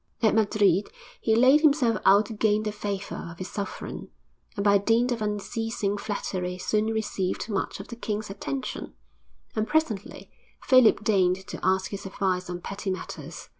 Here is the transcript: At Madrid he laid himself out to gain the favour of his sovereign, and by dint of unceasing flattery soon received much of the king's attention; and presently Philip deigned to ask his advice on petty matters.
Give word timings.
At 0.23 0.33
Madrid 0.33 0.89
he 1.21 1.35
laid 1.35 1.61
himself 1.61 2.01
out 2.05 2.25
to 2.25 2.33
gain 2.33 2.63
the 2.63 2.71
favour 2.71 3.27
of 3.31 3.37
his 3.37 3.51
sovereign, 3.51 4.09
and 4.55 4.63
by 4.65 4.79
dint 4.79 5.11
of 5.11 5.21
unceasing 5.21 5.95
flattery 5.95 6.57
soon 6.57 6.87
received 6.87 7.47
much 7.49 7.79
of 7.79 7.89
the 7.89 7.95
king's 7.95 8.31
attention; 8.31 8.95
and 9.55 9.67
presently 9.67 10.31
Philip 10.63 11.03
deigned 11.03 11.45
to 11.45 11.59
ask 11.63 11.91
his 11.91 12.07
advice 12.07 12.49
on 12.49 12.61
petty 12.61 12.89
matters. 12.89 13.49